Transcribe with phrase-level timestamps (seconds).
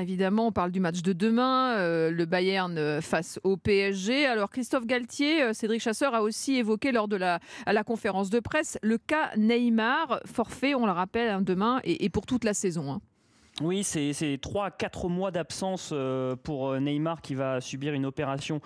[0.00, 4.26] Évidemment, on parle du match de demain, euh, le Bayern face au PSG.
[4.26, 8.40] Alors Christophe Galtier, euh, Cédric Chasseur a aussi évoqué lors de la, la conférence de
[8.40, 12.92] presse le cas Neymar, forfait, on le rappelle, hein, demain et, pour toute la saison.
[12.92, 13.00] Hein.
[13.60, 18.06] Oui, c'est 3 à 4 mois d'absence euh, pour euh, Neymar qui va subir une
[18.06, 18.60] opération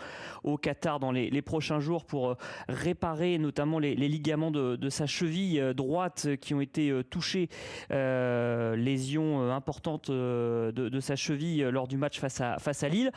[0.44, 2.34] au Qatar dans les, prochains jours pour euh,
[2.68, 7.48] réparer notamment les, ligaments de, sa cheville droite qui ont été touchés,
[7.90, 13.10] lésion importante de, sa cheville lors du match face à, face à Lille.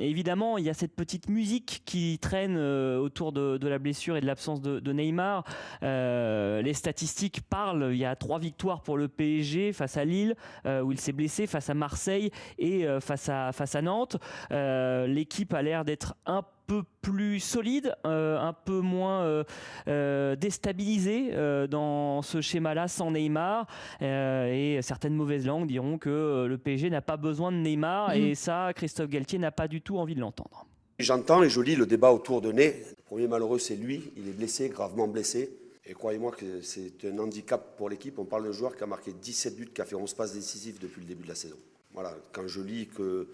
[0.00, 4.26] évidemment, il y a cette petite musique qui traîne autour de, la blessure et de
[4.26, 5.44] l'absence de, Neymar.
[5.82, 10.34] les statistiques parlent, il y a trois victoires pour le PSG face à Lille.
[10.66, 14.16] Euh, où il s'est blessé face à Marseille et euh, face, à, face à Nantes.
[14.50, 19.44] Euh, l'équipe a l'air d'être un peu plus solide, un peu moins
[19.86, 21.30] déstabilisée
[21.70, 23.68] dans ce schéma-là sans Neymar.
[24.00, 28.14] et certaines mauvaises langues diront que le PSG n'a pas besoin de Neymar.
[28.14, 28.34] Et mhm.
[28.34, 30.66] ça, Christophe Galtier n'a pas du tout envie de l'entendre.
[30.98, 32.82] J'entends et je lis le débat autour de Ney.
[32.88, 34.10] Le premier malheureux, c'est lui.
[34.16, 35.56] Il est blessé, gravement blessé.
[35.86, 38.18] Et croyez-moi que c'est un handicap pour l'équipe.
[38.18, 40.78] On parle d'un joueur qui a marqué 17 buts, qui a fait 11 passes décisives
[40.80, 41.56] depuis le début de la saison.
[41.94, 43.28] Voilà, quand je lis que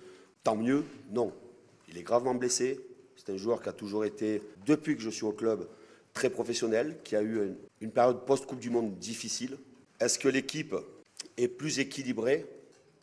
[0.45, 1.33] tant mieux, non.
[1.89, 2.79] Il est gravement blessé.
[3.17, 5.67] C'est un joueur qui a toujours été, depuis que je suis au club,
[6.13, 9.57] très professionnel, qui a eu une, période post-Coupe du Monde difficile.
[9.99, 10.75] Est-ce que l'équipe
[11.39, 12.47] est plus équilibrée?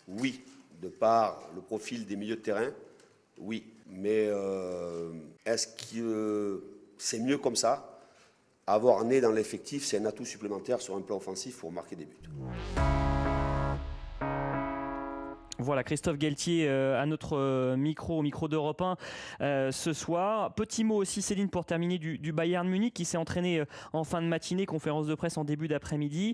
[0.07, 0.41] Oui.
[0.79, 2.71] De par le profil des milieux de terrain?
[3.39, 3.63] Oui.
[3.87, 5.11] Mais euh,
[5.45, 6.63] est-ce que
[6.99, 7.88] c'est mieux comme ça?
[8.73, 12.05] Avoir né dans l'effectif, c'est un atout supplémentaire sur un plan offensif pour marquer des
[12.05, 12.98] buts.
[15.69, 18.97] Voilà, Christophe Galtier euh, à notre euh, micro, au micro d'Europe 1
[19.41, 20.55] euh, ce soir.
[20.55, 23.61] Petit mot aussi, Céline, pour terminer, du, Bayern Munich qui s'est entraîné
[23.93, 26.33] en fin de matinée, conférence de presse en début d'après-midi.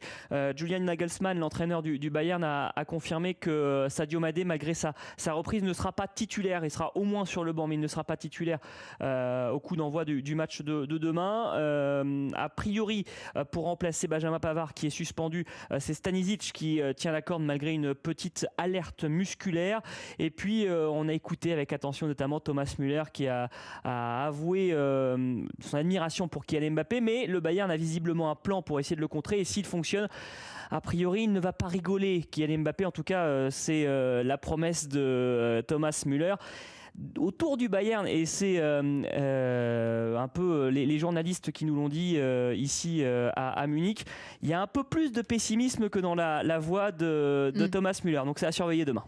[0.55, 5.73] Julian Nagelsmann, l'entraîneur du, Bayern, a, confirmé que Sadio Madé, malgré sa, sa reprise, ne
[5.73, 6.63] sera pas titulaire.
[6.63, 8.59] Il sera au moins sur le banc, mais il ne sera pas titulaire
[9.01, 12.31] au coup d'envoi du, match de, demain.
[12.35, 13.03] a priori,
[13.51, 15.45] pour remplacer Benjamin Pavard qui est suspendu,
[15.79, 19.24] c'est Stanisic qui tient la corde malgré une petite alerte musculaire.
[20.19, 23.49] Et puis, euh, on a écouté avec attention notamment Thomas Müller qui a,
[23.83, 28.79] avoué euh, son admiration pour Kylian Mbappé, mais le Bayern a visiblement un plan pour
[28.79, 29.39] essayer de le contrer.
[29.39, 30.07] Et s'il fonctionne,
[30.71, 32.23] a priori, il ne va pas rigoler.
[32.23, 36.35] Kylian Mbappé, en tout cas, euh, c'est la promesse de Thomas Müller
[37.17, 42.15] autour du Bayern, et c'est euh, euh, un peu les, journalistes qui nous l'ont dit
[42.17, 43.03] euh, ici
[43.35, 44.05] à, Munich,
[44.41, 47.69] il y a un peu plus de pessimisme que dans la, voix de, mm.
[47.69, 48.21] Thomas Müller.
[48.25, 49.03] Donc c'est à surveiller demain.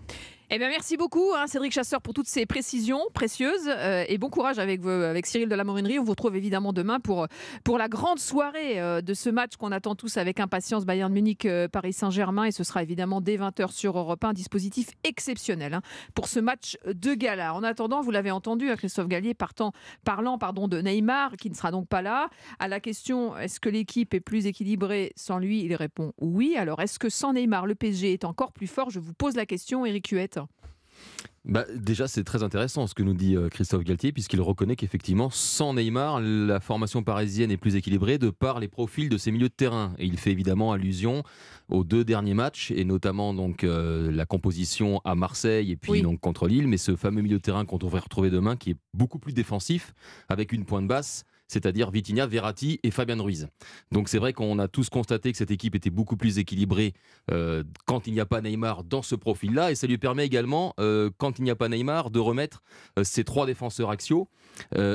[0.50, 3.68] Eh bien, merci beaucoup, hein, Cédric Chasseur, pour toutes ces précisions précieuses.
[3.68, 6.00] Euh, et bon courage avec, avec Cyril de la Morinerie.
[6.00, 7.28] On vous retrouve évidemment demain pour,
[7.66, 11.90] pour la grande soirée euh, de ce match qu'on attend tous avec impatience Bayern Munich-Paris
[11.90, 12.46] euh, Saint-Germain.
[12.46, 14.30] Et ce sera évidemment dès 20h sur Europe 1.
[14.30, 15.82] Un dispositif exceptionnel hein,
[16.16, 17.54] pour ce match de gala.
[17.54, 19.74] En attendant, vous l'avez entendu, hein, Christophe Gallier partant,
[20.06, 22.30] parlant pardon, de Neymar, qui ne sera donc pas là.
[22.60, 25.66] À la question est-ce que l'équipe est plus équilibrée sans lui?
[25.66, 26.56] Il répond oui.
[26.56, 28.90] Alors, est-ce que sans Neymar, le PSG est encore plus fort?
[28.90, 30.37] Je vous pose la question, Eric Huette.
[31.48, 35.30] Bah, déjà, c'est très intéressant ce que nous dit euh, Christophe Galtier, puisqu'il reconnaît qu'effectivement,
[35.30, 39.48] sans Neymar, la formation parisienne est plus équilibrée de par les profils de ses milieux
[39.48, 39.94] de terrain.
[39.98, 41.24] Et il fait évidemment allusion
[41.70, 46.20] aux deux derniers matchs, et notamment donc euh, la composition à Marseille et puis donc
[46.20, 49.20] contre Lille, mais ce fameux milieu de terrain qu'on devrait retrouver demain, qui est beaucoup
[49.20, 49.94] plus défensif,
[50.28, 53.48] avec une pointe basse c'est-à-dire Vitinha, Verratti et Fabien Ruiz.
[53.92, 56.94] Donc c'est vrai qu'on a tous constaté que cette équipe était beaucoup plus équilibrée
[57.32, 60.74] euh, quand il n'y a pas Neymar dans ce profil-là, et ça lui permet également,
[60.80, 62.62] euh, quand il n'y a pas Neymar, de remettre
[62.98, 64.30] euh, ses trois défenseurs axiaux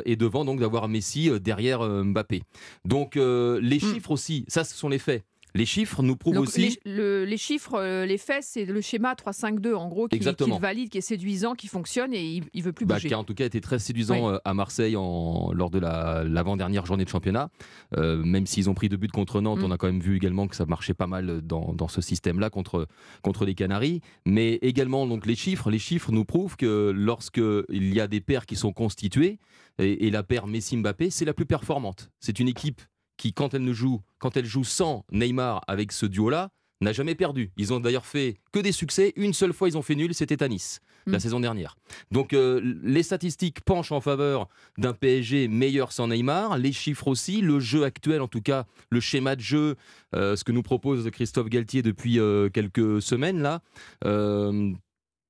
[0.05, 2.43] et devant donc d'avoir Messi derrière Mbappé.
[2.85, 3.79] Donc les hmm.
[3.79, 5.25] chiffres aussi, ça ce sont les faits.
[5.55, 6.79] Les chiffres nous prouvent aussi.
[6.85, 10.99] Les, chiffres, euh, les faits, c'est le schéma 3-5-2 en gros qui, qui, valide, qui
[10.99, 13.09] est séduisant, qui fonctionne et il, ne veut plus bah, bouger.
[13.09, 16.87] qui a en tout cas été très séduisant euh, à Marseille en, lors de l'avant-dernière
[16.87, 17.51] journée de championnat.
[17.97, 19.65] Euh, même s'ils ont pris deux buts contre Nantes, mm.
[19.65, 22.49] on a quand même vu également que ça marchait pas mal dans, dans ce système-là
[22.49, 22.89] contre,
[23.23, 24.01] contre les Canaries.
[24.25, 28.21] Mais également donc les chiffres, les chiffres nous prouvent que lorsque il y a des
[28.21, 29.39] paires qui sont constituées
[29.79, 32.11] et, et la paire Messi-Mbappé, c'est la plus performante.
[32.21, 32.81] C'est une équipe
[33.17, 36.51] qui, quand elle, ne joue, quand elle joue sans Neymar avec ce duo-là,
[36.83, 37.51] n'a jamais perdu.
[37.57, 39.13] Ils ont d'ailleurs fait que des succès.
[39.17, 41.21] Une seule fois, ils ont fait nul, c'était à Nice, la mm.
[41.21, 41.77] saison dernière.
[42.11, 44.49] Donc, euh, les statistiques penchent en faveur
[44.79, 46.59] d'un PSG meilleur sans Neymar.
[46.59, 47.41] Les chiffres aussi.
[47.41, 49.77] Le jeu actuel, en tout cas, le schéma de jeu,
[50.15, 53.61] euh, ce que nous propose Christophe Galtier depuis euh, quelques semaines, là,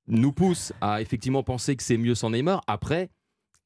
[0.08, 2.62] nous pousse à effectivement penser que c'est mieux sans Neymar.
[2.66, 3.08] Après,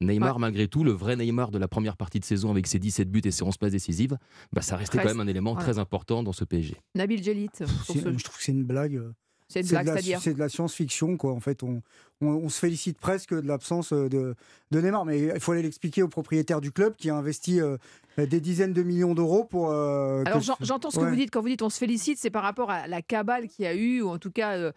[0.01, 3.09] Neymar, malgré tout, le vrai Neymar de la première partie de saison avec ses 17
[3.09, 4.17] buts et ses 11 passes décisives,
[4.53, 6.75] bah, ça restait quand même un élément très important dans ce PSG.
[6.95, 7.49] Nabil Jelit.
[7.59, 9.01] Je trouve que c'est une blague.
[9.49, 11.31] C'est de, la science-fiction, quoi.
[11.31, 11.81] En fait, on,
[12.21, 14.35] on, se félicite presque de l'absence euh, de,
[14.71, 15.05] de, Neymar.
[15.05, 17.77] Mais il faut aller l'expliquer au propriétaire du club qui a investi euh,
[18.17, 19.71] des dizaines de millions d'euros pour.
[19.71, 21.31] Euh, Alors j'entends ce que vous dites.
[21.31, 23.73] Quand vous dites on se félicite, c'est par rapport à la cabale qu'il y a
[23.73, 24.71] eu, ou en tout cas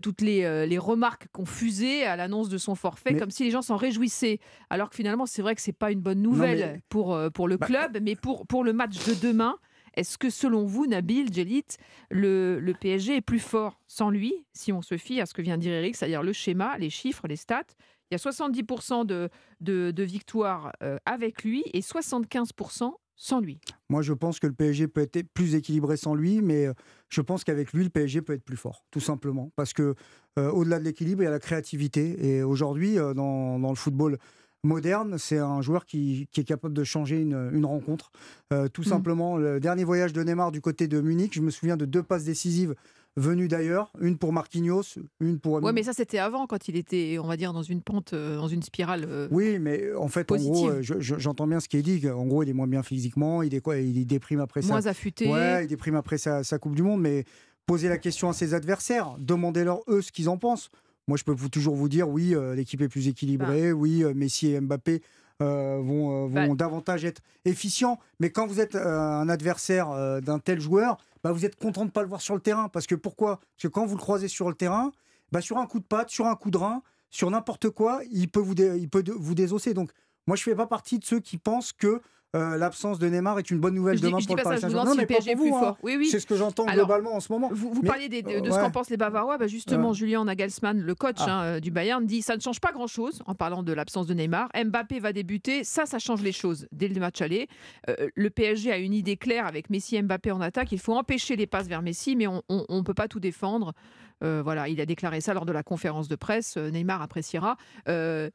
[0.00, 3.62] toutes les, les remarques qu'on fusait à l'annonce de son forfait, comme si les gens
[3.62, 4.38] s'en réjouissaient.
[4.70, 7.66] Alors que finalement, c'est vrai que c'est pas une bonne nouvelle pour, pour le bah,
[7.66, 9.56] club, mais pour, pour le match de demain.
[9.94, 11.64] Est-ce que selon vous, Nabil, Djelit,
[12.10, 15.56] le, PSG est plus fort sans lui, si on se fie à ce que vient
[15.56, 17.62] de dire Eric, c'est-à-dire le schéma, les chiffres, les stats?
[18.10, 23.60] Il y a 70% de, victoires euh, avec lui et 75% sans lui.
[23.88, 26.74] Moi, je pense que le PSG peut être plus équilibré sans lui, mais euh,
[27.08, 29.52] je pense qu'avec lui, le PSG peut être plus fort, tout simplement.
[29.56, 29.94] Parce que
[30.38, 32.26] euh, au-delà de l'équilibre, il y a la créativité.
[32.26, 34.18] Et aujourd'hui, dans, le football
[34.64, 38.10] moderne, c'est un joueur qui, est capable de changer une, rencontre.
[38.52, 38.86] Euh, tout mm.
[38.86, 42.02] simplement, le dernier voyage de Neymar du côté de Munich, je me souviens de deux
[42.02, 42.74] passes décisives
[43.16, 45.62] venues d'ailleurs, une pour Marquinhos, une pour.
[45.62, 48.36] Ouais, mais ça c'était avant quand il était, on va dire, dans une pente, euh,
[48.36, 49.06] dans une spirale.
[49.08, 52.08] Euh, oui, mais en fait, en gros, j'entends bien ce qui est dit.
[52.10, 54.68] En gros, il est moins bien physiquement, il est quoi Il déprime après ça.
[54.68, 55.30] Moins affûté.
[55.30, 57.24] Ouais, il déprime après sa, sa Coupe du Monde, mais
[57.66, 60.70] poser la question à ses adversaires, demandez-leur eux ce qu'ils en pensent.
[61.06, 63.78] Moi, je peux toujours vous dire, oui, euh, l'équipe est plus équilibrée, bah.
[63.78, 65.02] oui, euh, Messi et Mbappé
[65.42, 66.54] euh, vont, vont bah.
[66.54, 67.98] davantage être efficients.
[68.20, 71.90] Mais quand vous êtes un adversaire d'un tel joueur, bah, vous êtes content de ne
[71.92, 72.68] pas le voir sur le terrain.
[72.68, 73.36] Parce que pourquoi?
[73.36, 74.92] Parce que quand vous le croisez sur le terrain,
[75.30, 78.28] bah, sur un coup de patte, sur un coup de rein, sur n'importe quoi, il
[78.28, 79.74] peut vous, il peut vous désosser.
[79.74, 79.90] Donc,
[80.26, 82.00] moi, je ne fais pas partie de ceux qui pensent que
[82.34, 84.84] euh, l'absence de Neymar est une bonne nouvelle demain pour le Paris Saint-Germain.
[84.90, 85.76] Non, mais pas pour vous, hein.
[85.84, 86.08] oui, oui.
[86.08, 87.48] C'est ce que j'entends globalement en ce moment.
[87.52, 89.38] Vous, parliez de ce qu'en pensent les Bavarois.
[89.38, 91.30] Bah, justement, Julien Nagelsmann, le coach ah.
[91.30, 94.48] hein, du Bayern, dit ça ne change pas grand-chose en parlant de l'absence de Neymar.
[94.52, 97.46] Mbappé va débuter, ça, ça change les choses dès le match aller.
[97.88, 100.72] Euh, le PSG a une idée claire avec Messi et Mbappé en attaque.
[100.72, 103.74] Il faut empêcher les passes vers Messi, mais on ne peut pas tout défendre.
[104.22, 106.56] Euh, voilà, il a déclaré ça lors de la conférence de presse.
[106.56, 107.56] Neymar appréciera.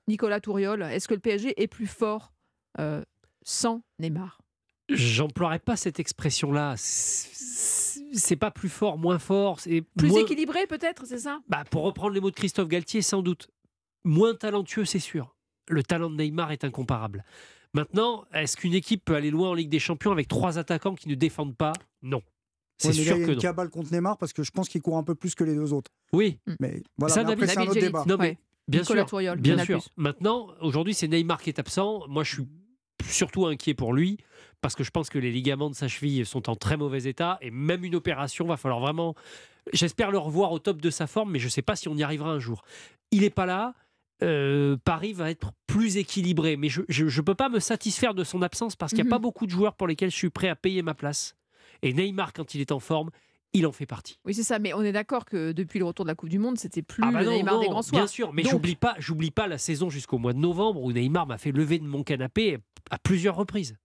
[0.08, 2.34] Nicolas Touriol, est-ce que le PSG est plus fort
[3.44, 4.40] sans Neymar?
[4.90, 6.74] J'emploierais pas cette expression-là.
[6.78, 9.60] C'est pas plus fort, moins fort.
[9.60, 11.40] C'est plus équilibré peut-être, c'est ça?
[11.48, 13.50] Bah, Pour reprendre les mots de Christophe Galtier, sans doute.
[14.04, 15.36] Moins talentueux, c'est sûr.
[15.68, 17.24] Le talent de Neymar est incomparable.
[17.74, 21.08] Maintenant, est-ce qu'une équipe peut aller loin en Ligue des Champions avec trois attaquants qui
[21.08, 21.74] ne défendent pas?
[22.02, 22.24] Non.
[22.80, 24.98] C'est sûr il y a une cabale contre Neymar parce que je pense qu'il court
[24.98, 25.92] un peu plus que les deux autres.
[26.14, 26.40] Oui.
[26.60, 28.06] Mais voilà, ça, c'est un autre débat.
[28.08, 28.38] Non, mais
[28.68, 29.06] bien sûr.
[29.38, 29.84] bien sûr.
[29.98, 32.04] Maintenant, aujourd'hui, c'est Neymar qui est absent.
[32.08, 32.48] Moi, je suis
[33.06, 34.18] surtout inquiet pour lui
[34.62, 37.38] parce que je pense que les ligaments de sa cheville sont en très mauvais état
[37.42, 39.16] et même une opération va falloir vraiment.
[39.74, 41.96] J'espère le revoir au top de sa forme, mais je ne sais pas si on
[41.96, 42.64] y arrivera un jour.
[43.12, 43.74] Il n'est pas là.
[44.22, 48.42] Euh, Paris va être plus équilibré, mais je ne peux pas me satisfaire de son
[48.42, 49.12] absence parce qu'il n'y a mhm.
[49.12, 51.36] pas beaucoup de joueurs pour lesquels je suis prêt à payer ma place.
[51.81, 53.10] Et Neymar, quand il est en forme,
[53.54, 54.20] il en fait partie.
[54.26, 54.60] Oui, c'est ça.
[54.60, 57.04] Mais on est d'accord que depuis le retour de la Coupe du Monde, c'était plus
[57.06, 58.02] ah bah le Neymar des grands soirs.
[58.02, 61.26] Bien sûr, mais j'oublie pas, j'oublie pas la saison jusqu'au mois de novembre où Neymar
[61.26, 62.58] m'a fait lever de mon canapé
[62.92, 63.76] à plusieurs reprises.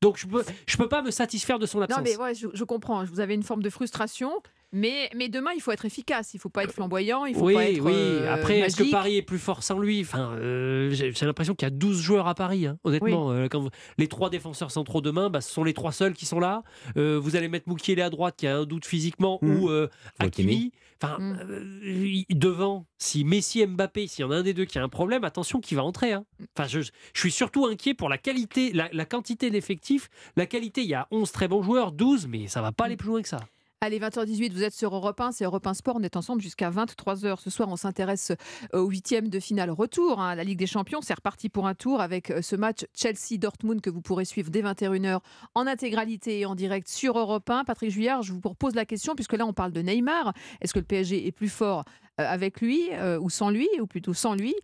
[0.00, 1.98] Donc je peux, je peux pas me satisfaire de son absence.
[1.98, 3.04] Non mais ouais, je, je comprends.
[3.04, 4.42] Vous avez une forme de frustration.
[4.74, 6.34] Mais, mais demain, il faut être efficace.
[6.34, 7.26] Il ne faut pas être flamboyant.
[7.26, 7.92] Il faut oui, pas être, oui.
[7.94, 10.00] Euh, Après, est-ce que Paris est plus fort sans lui?
[10.00, 13.30] Enfin, euh, J'ai l'impression qu'il y a 12 joueurs à Paris, hein, honnêtement.
[13.30, 16.40] Euh, quand les trois défenseurs centraux demain, bah, ce sont les trois seuls qui sont
[16.40, 16.64] là.
[16.96, 19.56] vous allez mettre Moukielé à droite, qui a un doute physiquement, mmh.
[19.56, 19.70] ou
[20.18, 20.72] Hakimi.
[21.02, 22.24] Enfin, mmh.
[22.30, 24.88] devant, si Messi et Mbappé, s'il y en a un des deux qui a un
[24.88, 26.12] problème, attention qui va entrer.
[26.12, 26.24] Hein.
[26.56, 30.08] Enfin, je, je, suis surtout inquiet pour la qualité, la, la quantité d'effectifs.
[30.36, 32.96] La qualité, il y a 11 très bons joueurs, 12, mais ça va pas aller
[32.96, 33.40] plus loin que ça.
[33.84, 36.70] Allez, 20h18, vous êtes sur Europe 1, c'est Europe 1 Sport, on est ensemble jusqu'à
[36.70, 37.38] 23h.
[37.38, 38.32] Ce soir, on s'intéresse
[38.74, 41.02] euh, au huitième de finale retour à hein, la Ligue des Champions.
[41.02, 44.62] C'est reparti pour un tour avec euh, ce match Chelsea-Dortmund que vous pourrez suivre dès
[44.62, 45.18] 21h
[45.54, 47.64] en intégralité et en direct sur Europe 1.
[47.64, 50.32] Patrick Juillard, je vous propose la question, puisque là, on parle de Neymar.
[50.62, 51.84] Est-ce que le PSG est plus fort
[52.18, 52.88] euh, avec lui
[53.20, 54.54] ou sans lui, ou plutôt sans lui?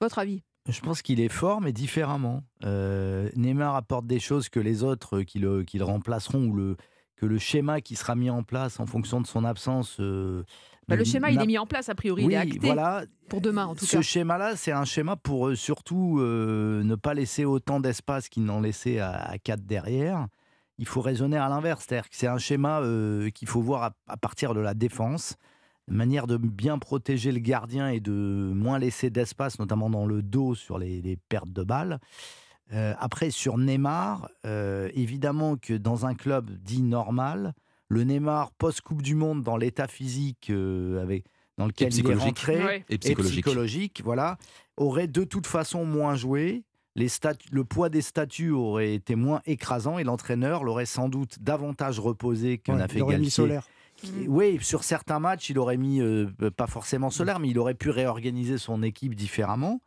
[0.00, 0.40] Votre avis?
[0.70, 2.44] Je pense qu'il est fort, mais différemment.
[2.62, 6.76] Neymar apporte des choses que les autres qui le, qui le remplaceront ou le,
[7.20, 9.98] que le schéma qui sera mis en place en fonction de son absence.
[10.00, 10.42] Euh,
[10.88, 13.04] bah, le schéma, il est mis en place, a priori, il est acté voilà.
[13.28, 17.12] pour demain, en tout Ce schéma-là, c'est un schéma pour euh, surtout euh, ne pas
[17.12, 20.28] laisser autant d'espace qu'il n'en laissait à, 4 derrière.
[20.78, 22.80] Il faut raisonner à l'inverse, c'est-à-dire que c'est un schéma
[23.34, 25.36] qu'il faut voir à, partir de la défense,
[25.88, 28.12] manière de bien protéger le gardien et de
[28.54, 32.00] moins laisser d'espace, notamment dans le dos sur les, les pertes de balles.
[32.72, 37.54] Euh, après, sur Neymar, euh, évidemment que dans un club dit normal,
[37.88, 41.24] le Neymar post-Coupe du Monde, dans l'état physique euh, avec,
[41.58, 44.02] dans lequel il est rentré, et psychologique.
[44.04, 44.38] voilà,
[44.76, 46.62] aurait de toute façon moins joué.
[46.96, 47.08] Les
[47.52, 52.58] le poids des statuts aurait été moins écrasant et l'entraîneur l'aurait sans doute davantage reposé
[52.58, 53.60] que n'a fait Galtier
[54.26, 56.00] Oui, sur certains matchs, il aurait mis,
[56.56, 59.80] pas forcément solaire, mais il aurait pu réorganiser son équipe différemment.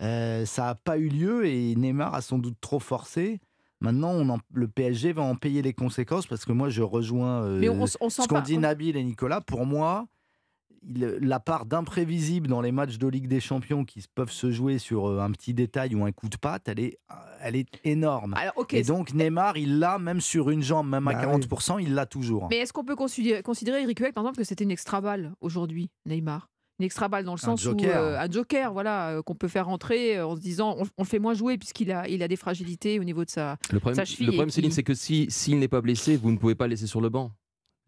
[0.00, 3.40] Ça n'a pas eu lieu et Neymar a sans doute trop forcé.
[3.80, 8.26] Maintenant, on le PSG va en payer les conséquences parce que moi, je rejoins ce
[8.26, 9.40] qu'ont dit Nabil et Nicolas.
[9.40, 10.08] Pour moi,
[10.82, 15.08] la part d'imprévisible dans les matchs de Ligue des Champions qui peuvent se jouer sur
[15.08, 16.98] euh, un petit détail ou un coup de patte, elle est,
[17.40, 18.34] elle est énorme.
[18.70, 22.06] et donc Neymar, il l'a même sur une jambe, même à 40%, bah il l'a
[22.06, 22.48] toujours.
[22.50, 25.34] Mais est-ce qu'on peut considérer, considérer Eric Hueck, par exemple, que c'était une extra balle
[25.40, 26.48] aujourd'hui, Neymar?
[26.78, 29.66] Une extra balle dans le sens où euh, un joker voilà euh, qu'on peut faire
[29.66, 33.00] rentrer en se disant on, le fait moins jouer puisqu'il a il a des fragilités
[33.00, 35.68] au niveau de sa, le problème, cheville le problème Céline c'est que si s'il n'est
[35.68, 37.32] pas blessé vous ne pouvez pas le laisser sur le banc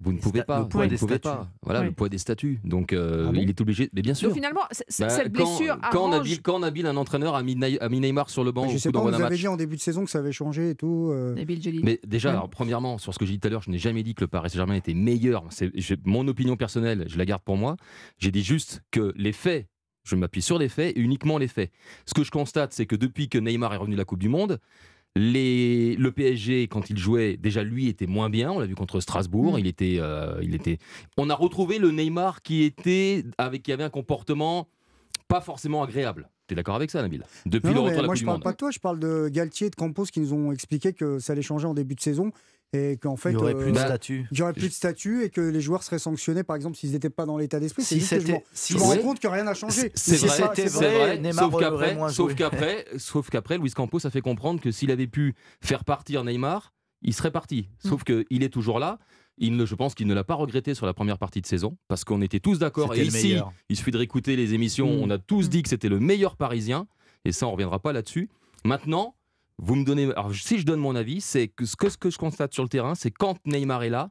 [0.00, 0.60] vous ne pouvez pas.
[0.60, 1.28] Le poids des statuts.
[1.62, 2.60] Voilà, le poids des statuts.
[2.64, 3.90] Donc, euh, ah il est obligé.
[3.92, 4.28] Mais bien sûr.
[4.28, 5.78] Donc, finalement, bah, cette blessure.
[5.92, 6.40] Quand, arrange...
[6.42, 8.68] quand, Nabil, un entraîneur, a mis, Neymar sur le banc.
[8.68, 10.74] Je sais pas, vous avez dit en début de saison que ça avait changé et
[10.74, 11.10] tout.
[11.12, 11.34] Euh...
[11.82, 14.02] Mais déjà, alors, premièrement, sur ce que j'ai dit tout à l'heure, je n'ai jamais
[14.02, 15.44] dit que le Paris Saint-Germain était meilleur.
[15.50, 15.70] C'est
[16.06, 17.76] mon opinion personnelle, je la garde pour moi.
[18.18, 19.66] J'ai dit juste que les faits
[20.02, 21.70] je m'appuie sur les faits et uniquement les faits.
[22.06, 24.30] Ce que je constate, c'est que depuis que Neymar est revenu de la Coupe du
[24.30, 24.58] Monde,
[25.16, 28.52] les, le PSG, quand il jouait, déjà lui était moins bien.
[28.52, 29.54] On l'a vu contre Strasbourg.
[29.54, 29.58] Mm.
[29.58, 30.78] Il, était, euh, il était.
[31.16, 34.68] On a retrouvé le Neymar qui était avec qui avait un comportement
[35.28, 36.28] pas forcément agréable.
[36.50, 37.22] Tu es d'accord avec ça, Nabil?
[37.46, 38.72] Depuis le retour de la Moi, je parle pas de toi.
[38.72, 41.68] Je parle de Galtier et de Campos qui nous ont expliqué que ça allait changer
[41.68, 42.32] en début de saison
[42.72, 44.26] et qu'en fait, il n'y aurait plus de euh, statut.
[44.32, 46.90] Il y aurait plus de statut et que les joueurs seraient sanctionnés, par exemple, s'ils
[46.90, 47.84] n'étaient pas dans l'état d'esprit.
[47.84, 49.92] Si c'était, je me rends compte que rien n'a changé.
[49.94, 51.32] C'est vrai, c'est vrai.
[51.32, 55.36] Sauf qu'après, sauf qu'après, sauf qu'après, Luis Campos a fait comprendre que s'il avait pu
[55.60, 57.68] faire partir Neymar, il serait parti.
[57.78, 58.24] Sauf mm.
[58.24, 58.98] qu'il est toujours là.
[59.40, 61.76] Il ne, je pense qu'il ne l'a pas regretté sur la première partie de saison
[61.88, 62.94] parce qu'on était tous d'accord.
[62.94, 63.36] Et ici,
[63.70, 64.98] il suffit de réécouter les émissions.
[64.98, 65.02] Mm.
[65.02, 66.86] On a tous dit que c'était le meilleur Parisien.
[67.24, 68.28] Et ça, on reviendra pas là-dessus.
[68.64, 69.14] Maintenant,
[69.58, 70.04] vous me donnez.
[70.12, 72.62] Alors, si je donne mon avis, c'est que ce, que ce que je constate sur
[72.62, 74.10] le terrain, c'est quand Neymar est là,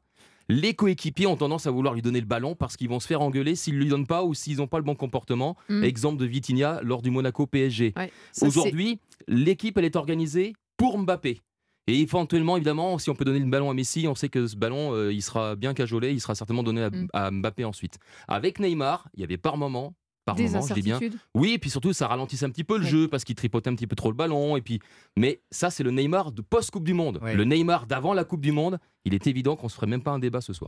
[0.50, 3.21] les coéquipiers ont tendance à vouloir lui donner le ballon parce qu'ils vont se faire
[3.21, 5.55] engueuler s'ils ne lui donnent pas ou s'ils n'ont pas le bon comportement.
[5.69, 5.83] Mm.
[5.83, 7.93] Exemple de Vitinha lors du Monaco PSG.
[8.41, 11.41] Aujourd'hui, l'équipe, elle est organisée pour Mbappé.
[11.89, 14.55] Et éventuellement, évidemment, si on peut donner le ballon à Messi, on sait que ce
[14.55, 17.08] ballon, euh, il sera bien cajolé, il sera certainement donné à, mm.
[17.13, 17.98] à Mbappé ensuite.
[18.27, 19.96] Avec Neymar, il y avait par moment
[20.36, 21.00] des bien.
[21.34, 23.75] Oui, et puis surtout, ça ralentissait un petit peu le jeu parce qu'il tripotait un
[23.75, 24.58] petit peu trop le ballon.
[24.58, 24.79] Et puis...
[25.17, 27.19] Mais ça, c'est le Neymar de post-Coupe du Monde.
[27.22, 30.03] Le Neymar d'avant la Coupe du Monde, il est évident qu'on ne se ferait même
[30.03, 30.67] pas un débat ce soir.